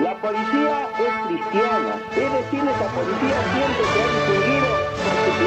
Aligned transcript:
La 0.00 0.14
policía 0.20 0.88
es 0.96 1.26
cristiana, 1.26 2.00
es 2.12 2.32
decir, 2.32 2.60
esa 2.60 2.86
policía 2.94 3.38
siempre 3.52 3.84
se 3.92 3.98
ha 4.00 4.06
distinguido 4.14 4.68
Jorge 5.10 5.40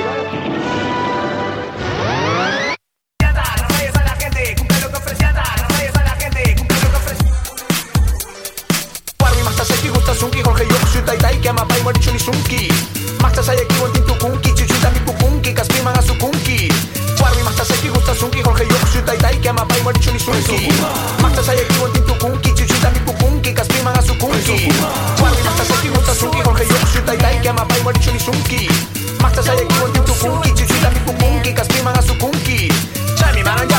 Masta 21.23 21.41
mărciuni 27.83 28.19
sunki 28.19 28.69
Masta 29.21 29.41
sa 29.41 29.53
e 29.53 29.65
kiwon 29.65 29.91
tintu 29.91 30.13
me 30.39 30.53
Chichi 30.53 30.79
da 30.81 30.89
pipu 30.89 31.13
kunki 31.13 31.53
Kas 31.53 31.67
pima 31.67 31.91
na 31.91 32.01
su 32.01 32.13
kunki 32.15 32.71
Chami 33.17 33.43
maran 33.43 33.71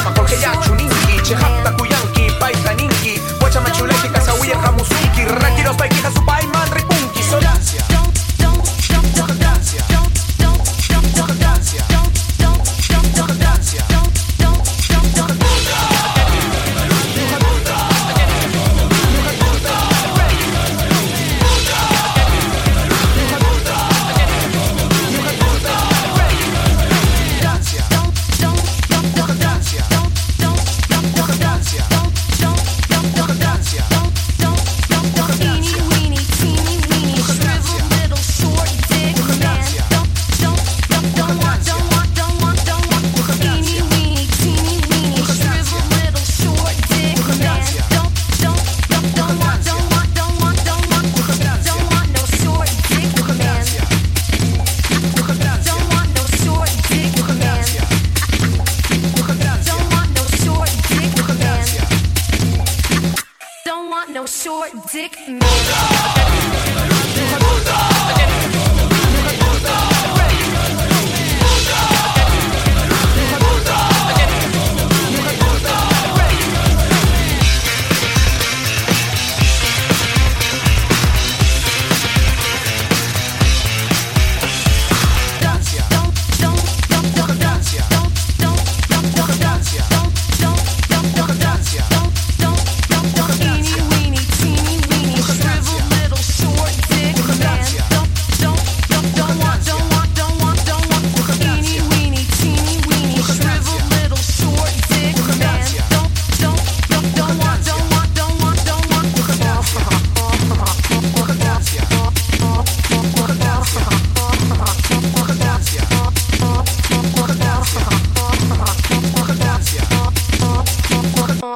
short 64.43 64.73
dick 64.91 65.17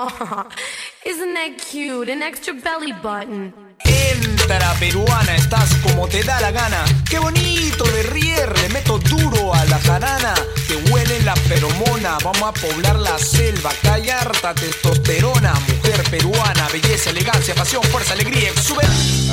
Isn't 1.04 1.34
that 1.34 1.58
cute? 1.58 2.08
An 2.08 2.22
extra 2.22 2.54
belly 2.54 2.92
button. 2.92 3.52
Entra 3.84 4.74
peruana, 4.78 5.34
estás 5.34 5.74
como 5.82 6.06
te 6.08 6.22
da 6.22 6.40
la 6.40 6.50
gana. 6.50 6.84
Qué 7.08 7.18
bonito 7.18 7.84
de 7.84 8.02
rier, 8.04 8.56
le 8.60 8.68
meto 8.70 8.98
duro 8.98 9.52
a 9.54 9.64
la 9.64 9.78
jarana. 9.78 10.34
Que 10.66 10.76
huele 10.90 11.20
la 11.22 11.34
feromona, 11.34 12.18
vamos 12.22 12.42
a 12.42 12.52
poblar 12.52 12.98
la 13.00 13.18
selva. 13.18 13.70
Callarta 13.82 14.54
testosterona, 14.54 15.54
mujer 15.54 16.02
peruana, 16.10 16.68
belleza, 16.72 17.10
elegancia, 17.10 17.54
pasión, 17.54 17.82
fuerza, 17.84 18.12
alegría, 18.14 18.50
exuberancia. 18.50 19.25